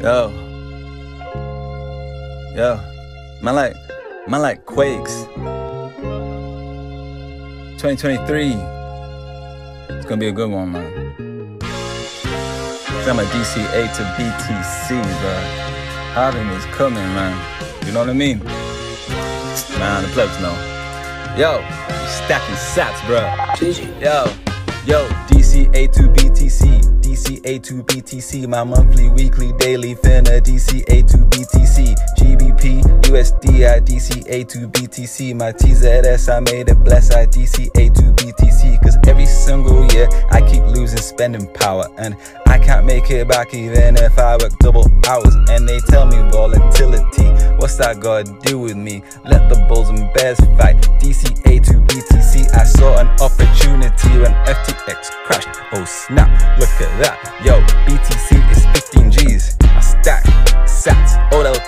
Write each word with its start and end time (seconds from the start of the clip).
Yo. 0.00 0.32
Yo. 2.56 2.80
Man 3.42 3.54
like 3.54 3.76
man 4.26 4.40
like 4.40 4.64
Quakes. 4.64 5.26
2023. 7.76 8.54
It's 9.90 10.06
gonna 10.06 10.16
be 10.16 10.28
a 10.28 10.32
good 10.32 10.50
one, 10.50 10.72
man. 10.72 10.90
I'm 13.06 13.18
a 13.18 13.24
DCA 13.24 13.94
to 13.96 14.02
BTC, 14.16 15.02
bro. 15.20 15.34
Halving 16.14 16.48
is 16.48 16.64
coming, 16.76 16.94
man. 17.12 17.36
You 17.84 17.92
know 17.92 18.00
what 18.00 18.08
I 18.08 18.14
mean? 18.14 18.38
Man, 19.78 20.02
the 20.02 20.08
plebs 20.14 20.40
know. 20.40 20.56
Yo, 21.36 21.60
stacking 22.06 22.56
sats, 22.56 23.04
bro. 23.04 23.20
Yo, 24.00 24.49
yo, 24.86 25.06
DCA 25.28 25.90
to 25.92 26.02
BTC. 26.02 27.00
DCA 27.00 27.62
to 27.62 27.82
BTC, 27.82 28.46
my 28.48 28.62
monthly, 28.62 29.08
weekly, 29.08 29.52
daily 29.54 29.94
finna 29.96 30.40
DCA 30.40 31.06
to 31.10 31.18
BTC, 31.18 31.94
GBP, 32.16 32.82
USD, 33.02 33.68
I 33.68 33.80
DCA 33.80 34.48
to 34.48 34.68
BTC, 34.68 35.34
my 35.34 35.52
TZS, 35.52 36.32
I 36.32 36.40
made 36.40 36.68
it 36.68 36.82
bless, 36.84 37.10
I 37.10 37.26
DCA 37.26 37.92
to 37.94 38.02
BTC, 38.02 38.80
cause 38.82 38.96
every 39.08 39.26
single 39.26 39.92
year 39.92 40.08
I 40.30 40.40
keep 40.40 40.62
losing 40.62 41.00
spending 41.00 41.52
power, 41.52 41.88
and 41.98 42.16
I 42.46 42.58
can't 42.58 42.86
make 42.86 43.10
it 43.10 43.26
back 43.28 43.54
even 43.54 43.96
if 43.96 44.18
I 44.18 44.36
work 44.36 44.56
double 44.60 44.86
hours, 45.08 45.34
and 45.50 45.68
they 45.68 45.80
tell 45.88 46.06
me 46.06 46.16
volatility, 46.30 47.24
what's 47.56 47.76
that 47.78 47.98
gotta 48.00 48.32
do 48.42 48.60
with 48.60 48.76
me? 48.76 49.02
Let 49.24 49.48
the 49.48 49.66
bulls 49.68 49.88
and 49.88 50.12
bears 50.14 50.38
fight, 50.56 50.76
DCA 51.00 51.64
to 51.64 51.72
BTC, 51.72 52.54
I 52.54 52.64
saw 52.64 52.98
an 52.98 53.08
opportunity 53.20 53.69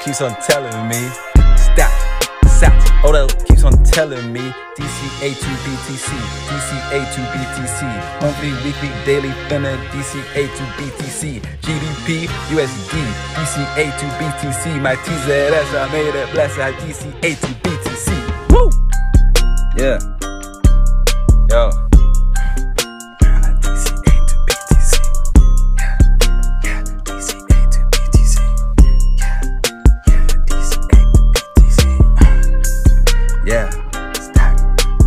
keeps 0.05 0.21
on 0.21 0.35
telling 0.43 0.89
me. 0.89 1.09
Stack 1.57 1.93
sats. 2.47 2.85
Odell 3.05 3.29
keeps 3.47 3.65
on 3.65 3.83
telling 3.85 4.33
me. 4.33 4.41
DCA 4.77 5.31
to 5.35 5.51
BTC. 5.65 6.11
DCA 6.49 7.01
to 7.15 7.21
BTC. 7.33 7.81
Monthly, 8.21 8.53
weekly, 8.65 8.91
daily, 9.05 9.31
finna. 9.49 9.77
DCA 9.91 10.49
to 10.57 10.63
BTC. 10.79 11.41
GBP, 11.63 12.27
USD. 12.51 12.95
DCA 13.37 13.85
to 13.99 14.07
BTC. 14.19 14.81
My 14.83 14.97
TZS, 14.97 15.75
I 15.75 15.93
made 15.93 16.15
it 16.15 16.31
bless. 16.33 16.59
I 16.59 16.73
DCA 16.73 17.41
to 17.41 17.47
BTC. 17.63 18.51
Woo! 18.51 18.71
Yeah. 19.77 20.22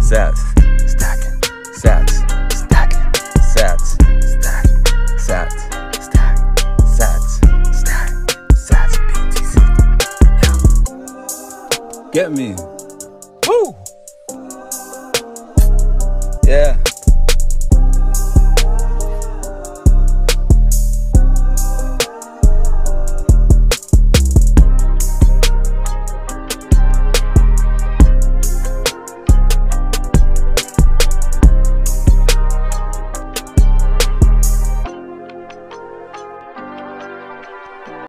Sats. 0.05 0.37
Stacking. 0.87 1.33
Sats. 1.73 2.13
Stacking. 2.53 3.11
Sats. 3.41 3.97
Stacking. 4.21 4.83
Sats. 5.17 5.57
Stack. 6.03 6.37
Sats. 6.95 7.41
Stack. 7.73 8.09
Sats. 8.53 8.93
BTC. 9.09 9.53
Yeah. 12.03 12.11
Get 12.13 12.29
me. 12.31 12.53
Woo! 13.47 13.75
Yeah. 16.45 16.84